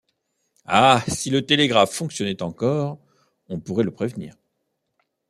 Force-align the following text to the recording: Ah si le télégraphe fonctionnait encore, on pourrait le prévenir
Ah 0.65 1.03
si 1.07 1.29
le 1.29 1.45
télégraphe 1.45 1.93
fonctionnait 1.93 2.41
encore, 2.41 2.97
on 3.49 3.59
pourrait 3.59 3.83
le 3.83 3.91
prévenir 3.91 4.35